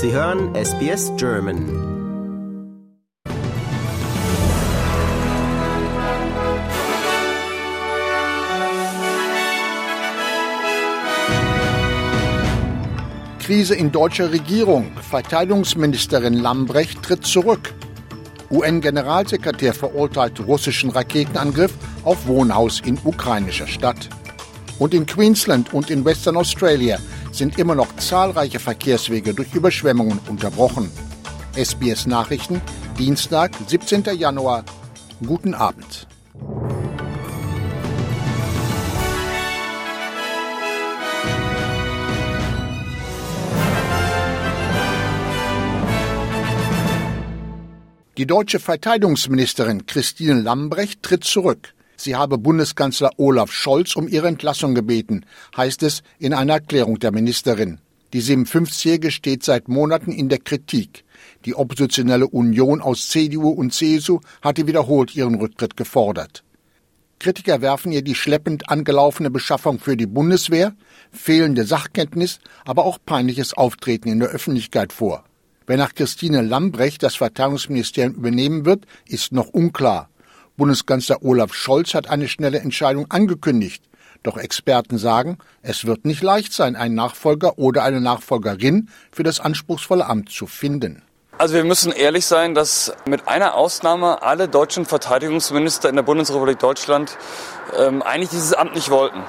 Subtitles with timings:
[0.00, 1.66] Sie hören SBS German.
[13.40, 14.92] Krise in deutscher Regierung.
[15.10, 17.74] Verteidigungsministerin Lambrecht tritt zurück.
[18.52, 21.72] UN-Generalsekretär verurteilt russischen Raketenangriff
[22.04, 24.08] auf Wohnhaus in ukrainischer Stadt.
[24.78, 27.00] Und in Queensland und in Western Australia
[27.38, 30.90] sind immer noch zahlreiche Verkehrswege durch Überschwemmungen unterbrochen.
[31.54, 32.60] SBS Nachrichten,
[32.98, 34.04] Dienstag, 17.
[34.16, 34.64] Januar.
[35.24, 36.08] Guten Abend.
[48.16, 51.72] Die deutsche Verteidigungsministerin Christine Lambrecht tritt zurück.
[52.00, 57.10] Sie habe Bundeskanzler Olaf Scholz um ihre Entlassung gebeten, heißt es in einer Erklärung der
[57.10, 57.80] Ministerin.
[58.12, 61.04] Die 57-Jährige steht seit Monaten in der Kritik.
[61.44, 66.44] Die oppositionelle Union aus CDU und CSU hatte wiederholt ihren Rücktritt gefordert.
[67.18, 70.76] Kritiker werfen ihr die schleppend angelaufene Beschaffung für die Bundeswehr,
[71.10, 75.24] fehlende Sachkenntnis, aber auch peinliches Auftreten in der Öffentlichkeit vor.
[75.66, 80.08] Wer nach Christine Lambrecht das Verteidigungsministerium übernehmen wird, ist noch unklar.
[80.58, 83.82] Bundeskanzler Olaf Scholz hat eine schnelle Entscheidung angekündigt.
[84.24, 89.40] Doch Experten sagen, es wird nicht leicht sein, einen Nachfolger oder eine Nachfolgerin für das
[89.40, 91.02] anspruchsvolle Amt zu finden.
[91.38, 96.58] Also wir müssen ehrlich sein, dass mit einer Ausnahme alle deutschen Verteidigungsminister in der Bundesrepublik
[96.58, 97.16] Deutschland
[97.78, 99.22] ähm, eigentlich dieses Amt nicht wollten.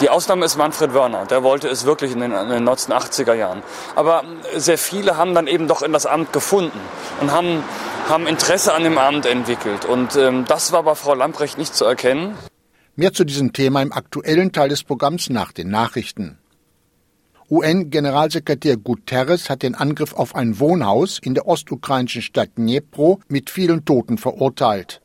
[0.00, 3.64] Die Ausnahme ist Manfred Wörner, der wollte es wirklich in den, in den 1980er Jahren.
[3.96, 4.22] Aber
[4.54, 6.78] sehr viele haben dann eben doch in das Amt gefunden
[7.20, 7.64] und haben,
[8.08, 9.84] haben Interesse an dem Amt entwickelt.
[9.84, 12.34] Und ähm, das war bei Frau Lamprecht nicht zu erkennen.
[12.96, 16.38] Mehr zu diesem Thema im aktuellen Teil des Programms nach den Nachrichten.
[17.50, 23.84] UN-Generalsekretär Guterres hat den Angriff auf ein Wohnhaus in der ostukrainischen Stadt Dnipro mit vielen
[23.84, 25.00] Toten verurteilt.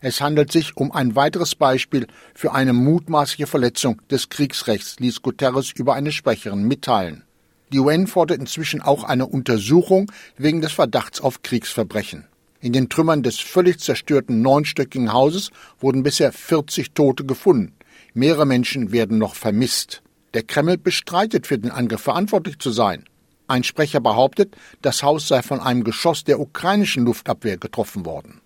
[0.00, 5.72] Es handelt sich um ein weiteres Beispiel für eine mutmaßliche Verletzung des Kriegsrechts, ließ Guterres
[5.72, 7.24] über eine Sprecherin mitteilen.
[7.72, 12.26] Die UN fordert inzwischen auch eine Untersuchung wegen des Verdachts auf Kriegsverbrechen.
[12.62, 15.50] In den Trümmern des völlig zerstörten neunstöckigen Hauses
[15.80, 17.74] wurden bisher 40 Tote gefunden.
[18.14, 20.00] Mehrere Menschen werden noch vermisst.
[20.32, 23.04] Der Kreml bestreitet, für den Angriff verantwortlich zu sein.
[23.48, 28.40] Ein Sprecher behauptet, das Haus sei von einem Geschoss der ukrainischen Luftabwehr getroffen worden.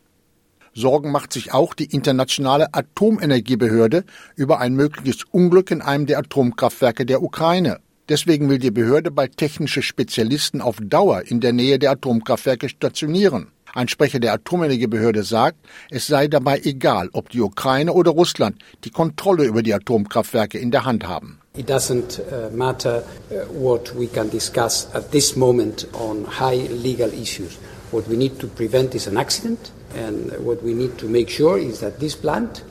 [0.73, 4.05] Sorgen macht sich auch die internationale Atomenergiebehörde
[4.35, 7.81] über ein mögliches Unglück in einem der Atomkraftwerke der Ukraine.
[8.09, 13.49] Deswegen will die Behörde bald technische Spezialisten auf Dauer in der Nähe der Atomkraftwerke stationieren.
[13.77, 15.59] Ein Sprecher der Atomenergiebehörde sagt,
[15.91, 20.71] es sei dabei egal, ob die Ukraine oder Russland die Kontrolle über die Atomkraftwerke in
[20.71, 21.41] der Hand haben.
[21.59, 27.13] It doesn't uh, matter uh, what we can discuss at this moment on high legal
[27.13, 27.59] issues.
[27.91, 29.73] What we need to prevent is an accident.
[29.95, 32.63] And what we need to make sure is that this plant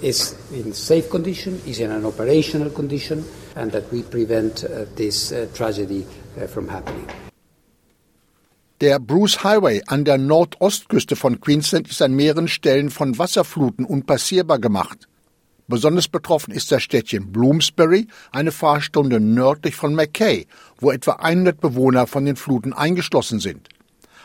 [0.00, 3.24] is in safe condition, is in an operational condition,
[3.56, 6.06] and that we prevent uh, this tragedy
[6.48, 7.25] from happening.
[8.82, 14.58] Der Bruce Highway an der Nordostküste von Queensland ist an mehreren Stellen von Wasserfluten unpassierbar
[14.58, 15.08] gemacht.
[15.66, 20.46] Besonders betroffen ist das Städtchen Bloomsbury, eine Fahrstunde nördlich von Mackay,
[20.78, 23.70] wo etwa 100 Bewohner von den Fluten eingeschlossen sind.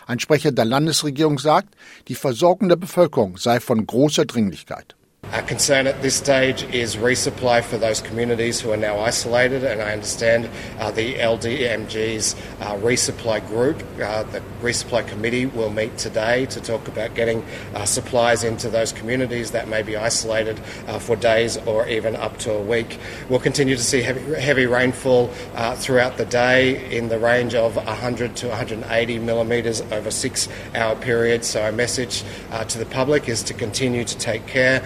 [0.05, 1.73] Ein Sprecher der Landesregierung sagt,
[2.09, 4.97] die Versorgung der Bevölkerung sei von großer Dringlichkeit.
[5.31, 9.81] Our concern at this stage is resupply for those communities who are now isolated, and
[9.81, 16.47] I understand uh, the LDMG's uh, resupply group, uh, the resupply committee, will meet today
[16.47, 21.15] to talk about getting uh, supplies into those communities that may be isolated uh, for
[21.15, 22.99] days or even up to a week.
[23.29, 27.77] We'll continue to see heavy, heavy rainfall uh, throughout the day in the range of
[27.77, 31.45] 100 to 180 millimetres over six hour period.
[31.45, 32.25] So, our message
[32.67, 34.83] to the public is to continue to take care.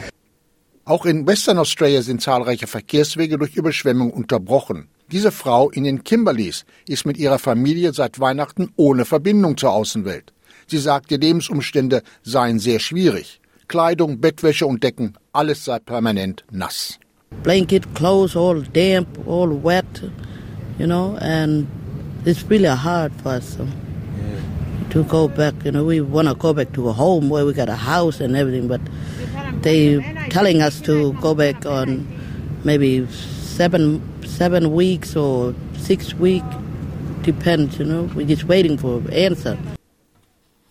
[0.87, 4.87] Auch in Western Australia sind zahlreiche Verkehrswege durch Überschwemmung unterbrochen.
[5.11, 10.31] Diese Frau in den Kimberleys ist mit ihrer Familie seit Weihnachten ohne Verbindung zur Außenwelt.
[10.67, 13.41] Sie sagt, die Lebensumstände seien sehr schwierig.
[13.67, 16.99] Kleidung, Bettwäsche und Decken, alles sei permanent nass.
[17.41, 19.85] Blanket, clothes, all damp, all wet,
[20.77, 21.65] you know, and
[22.25, 23.57] it's really hard for us
[24.91, 25.55] to go back.
[25.63, 28.21] You know, we want to go back to a home where we got a house
[28.21, 28.81] and everything, but
[29.61, 29.99] they
[30.29, 32.05] telling us to go back on
[32.63, 36.45] maybe seven seven weeks or six weeks.
[37.23, 38.09] Depends, you know.
[38.15, 39.57] We're just waiting for an answer.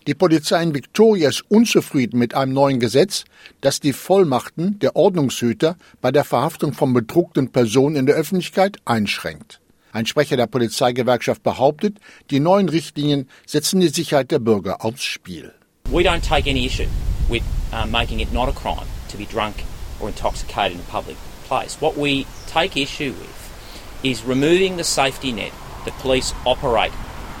[0.07, 3.25] Die Polizei in Victoria ist unzufrieden mit einem neuen Gesetz,
[3.61, 9.59] das die Vollmachten der Ordnungshüter bei der Verhaftung von bedruckten Personen in der Öffentlichkeit einschränkt.
[9.93, 11.97] Ein Sprecher der Polizeigewerkschaft behauptet,
[12.29, 15.53] die neuen Richtlinien setzen die Sicherheit der Bürger aufs Spiel.
[15.89, 16.87] We don't take any issue
[17.29, 17.41] with
[17.75, 19.65] uh, making it not a crime to be drunk
[19.99, 21.79] or intoxicated in a public place.
[21.81, 25.51] What we take issue with is removing the safety net
[25.83, 26.93] that police operate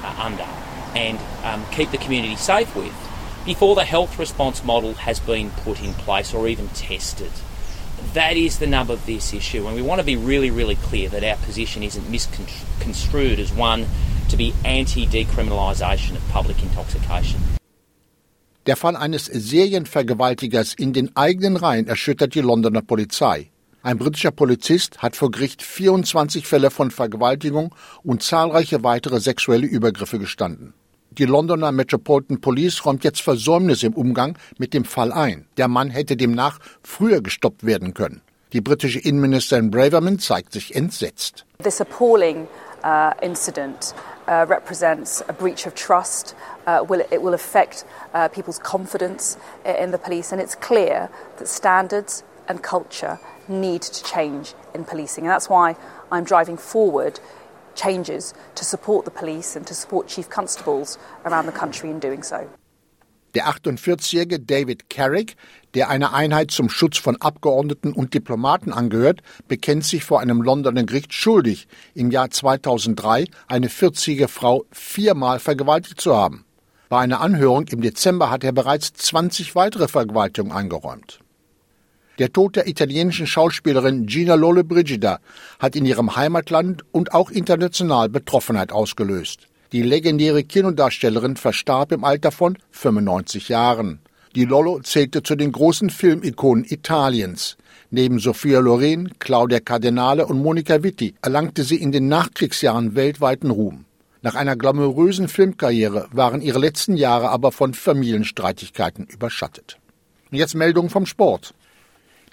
[0.03, 0.43] uh, under
[0.93, 2.93] and um, keep the community safe with
[3.45, 7.31] before the health response model has been put in place or even tested.
[8.13, 11.09] That is the nub of this issue, and we want to be really, really clear
[11.09, 13.87] that our position isn't misconstrued as one
[14.29, 17.39] to be anti decriminalisation of public intoxication.
[18.65, 23.51] Der Fall eines Serienvergewaltigers in den eigenen Reihen erschüttert die Londoner Polizei.
[23.83, 30.17] Ein britischer Polizist hat vor Gericht 24 Fälle von Vergewaltigung und zahlreiche weitere sexuelle Übergriffe
[30.17, 30.73] gestanden.
[31.11, 35.45] Die Londoner Metropolitan Police räumt jetzt Versäumnisse im Umgang mit dem Fall ein.
[35.57, 38.21] Der Mann hätte demnach früher gestoppt werden können.
[38.51, 41.45] Die britische Innenministerin Braverman zeigt sich entsetzt.
[41.61, 42.47] This appalling
[42.83, 43.93] uh, incident
[44.27, 46.35] uh, represents a breach of trust.
[46.65, 51.47] Uh, will, it will affect uh, people's confidence in the police, and it's clear that
[51.47, 55.25] standards and culture need to change in policing.
[55.25, 55.75] And that's why
[56.11, 57.19] I'm driving forward
[57.75, 62.23] changes to support the police and to support chief constables around the country in doing
[62.23, 62.49] so.
[63.35, 65.35] Der 48-jährige David Carrick,
[65.73, 70.85] der einer Einheit zum Schutz von Abgeordneten und Diplomaten angehört, bekennt sich vor einem Londoner
[70.85, 76.45] Gericht schuldig, im Jahr 2003 eine 40-jährige Frau viermal vergewaltigt zu haben.
[76.87, 81.19] Bei einer Anhörung im Dezember hat er bereits 20 weitere Vergewaltigungen eingeräumt.
[82.19, 85.19] Der Tod der italienischen Schauspielerin Gina Lollobrigida
[85.59, 89.47] hat in ihrem Heimatland und auch international Betroffenheit ausgelöst.
[89.71, 93.99] Die legendäre Kinodarstellerin verstarb im Alter von 95 Jahren.
[94.35, 97.57] Die Lollo zählte zu den großen Filmikonen Italiens.
[97.89, 103.85] Neben Sophia Loren, Claudia Cardinale und Monica Vitti erlangte sie in den Nachkriegsjahren weltweiten Ruhm.
[104.21, 109.77] Nach einer glamourösen Filmkarriere waren ihre letzten Jahre aber von Familienstreitigkeiten überschattet.
[110.31, 111.53] Jetzt Meldung vom Sport.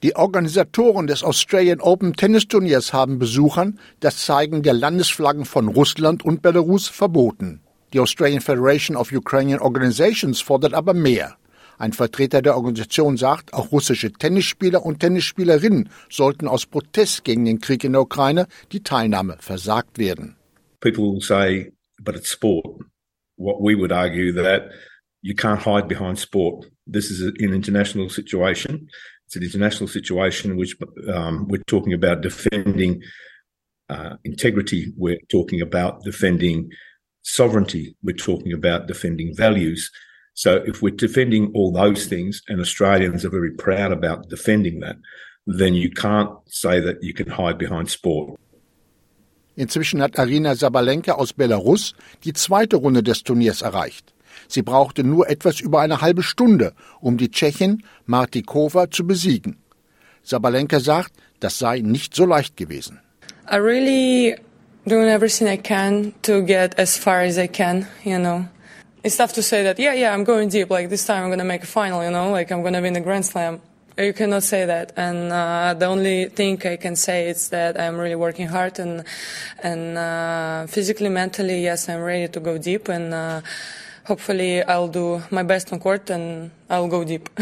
[0.03, 6.25] Die Organisatoren des Australian Open Tennis Turniers haben Besuchern das Zeigen der Landesflaggen von Russland
[6.25, 7.61] und Belarus verboten.
[7.93, 11.37] Die Australian Federation of Ukrainian Organizations fordert aber mehr.
[11.79, 17.61] Ein Vertreter der Organisation sagt, auch russische Tennisspieler und Tennisspielerinnen sollten aus Protest gegen den
[17.61, 20.35] Krieg in der Ukraine die Teilnahme versagt werden.
[20.81, 21.73] People will say,
[22.03, 22.67] but it's sport.
[23.37, 24.65] What we would argue that
[25.21, 26.69] you can't hide behind sport.
[26.93, 28.89] This is an international situation.
[29.33, 30.77] It's an international situation in which
[31.11, 33.03] um, we're talking about defending
[33.89, 36.71] uh, integrity, we're talking about defending
[37.23, 39.91] sovereignty, we're talking about defending values.
[40.35, 44.97] So if we're defending all those things, and Australians are very proud about defending that,
[45.47, 48.39] then you can't say that you can hide behind sport.
[49.57, 54.13] Inzwischen hat Arina Sabalenka aus Belarus die zweite Runde des Turniers erreicht.
[54.49, 59.57] Sie brauchte nur etwas über eine halbe Stunde, um die Tschechin Martikova zu besiegen.
[60.23, 63.01] Sabalenka sagt, das sei nicht so leicht gewesen.
[63.51, 64.37] I really
[64.87, 68.47] doing everything I can to get as far as I can, you know.
[69.05, 70.71] It's tough to say that, yeah, yeah, I'm going deep.
[70.71, 73.01] Like this time I'm to make a final, you know, like I'm to win the
[73.01, 73.61] Grand Slam.
[73.99, 77.99] You cannot say that, and uh, the only thing I can say is that I'm
[77.99, 79.05] really working hard and
[79.63, 83.43] and uh, physically, mentally, yes, I'm ready to go deep, and uh,
[84.07, 87.29] hopefully I'll do my best on court and I'll go deep.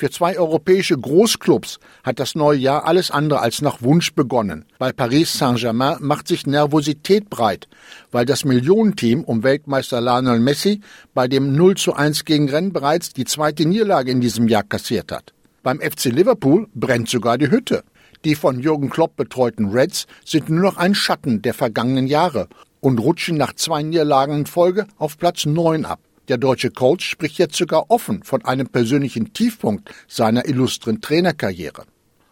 [0.00, 4.64] Für zwei europäische Großclubs hat das neue Jahr alles andere als nach Wunsch begonnen.
[4.78, 7.68] Bei Paris Saint-Germain macht sich Nervosität breit,
[8.10, 10.80] weil das Millionenteam um Weltmeister Lionel Messi
[11.12, 15.12] bei dem 0 zu 1 gegen Rennes bereits die zweite Niederlage in diesem Jahr kassiert
[15.12, 15.34] hat.
[15.62, 17.84] Beim FC Liverpool brennt sogar die Hütte.
[18.24, 22.48] Die von Jürgen Klopp betreuten Reds sind nur noch ein Schatten der vergangenen Jahre
[22.80, 26.00] und rutschen nach zwei Niederlagen in Folge auf Platz 9 ab.
[26.28, 31.84] Der deutsche Coach spricht jetzt sogar offen von einem persönlichen Tiefpunkt seiner illustren Trainerkarriere.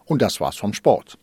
[0.05, 1.19] Und das war's vom Sport.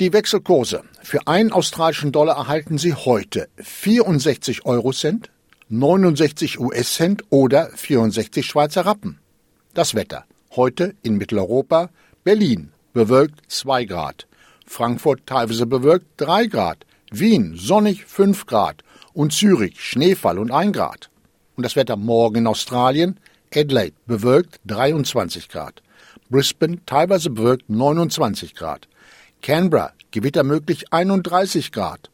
[0.00, 0.82] Die Wechselkurse.
[1.02, 5.30] Für einen australischen Dollar erhalten Sie heute 64 Eurocent,
[5.74, 9.20] 69 US-Cent oder 64 Schweizer Rappen.
[9.72, 10.26] Das Wetter.
[10.54, 11.88] Heute in Mitteleuropa
[12.24, 14.26] Berlin bewölkt 2 Grad,
[14.66, 18.84] Frankfurt teilweise bewölkt 3 Grad, Wien sonnig 5 Grad.
[19.14, 21.08] Und Zürich Schneefall und 1 Grad.
[21.56, 23.18] Und das Wetter morgen in Australien.
[23.54, 25.82] Adelaide bewölkt 23 Grad,
[26.28, 28.88] Brisbane teilweise bewölkt 29 Grad,
[29.40, 32.10] Canberra gewittermöglich 31 Grad,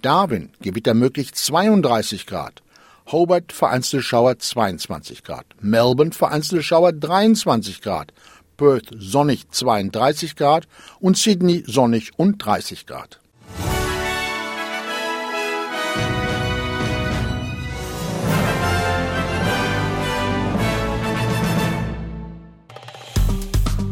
[0.00, 2.62] Darwin gewittermöglich 32 Grad,
[3.06, 8.12] Hobart vereinzelte Schauer 22 Grad, Melbourne vereinzelte Schauer 23 Grad,
[8.56, 10.68] Perth sonnig 32 Grad
[11.00, 13.20] und Sydney sonnig und 30 Grad.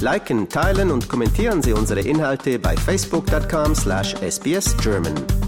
[0.01, 5.48] Liken, teilen und kommentieren Sie unsere Inhalte bei facebook.com/sbsgerman.